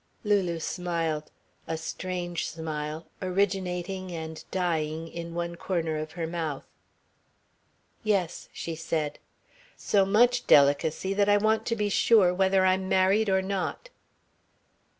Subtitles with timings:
[0.23, 1.29] Lulu smiled
[1.67, 6.65] a strange smile, originating and dying in one corner of her mouth.
[8.03, 9.19] "Yes," she said.
[9.77, 13.89] "So much delicacy that I want to be sure whether I'm married or not."